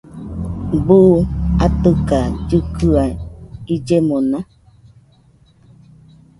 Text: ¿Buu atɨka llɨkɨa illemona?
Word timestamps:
¿Buu 0.85 1.13
atɨka 1.65 2.19
llɨkɨa 2.47 3.03
illemona? 3.73 4.39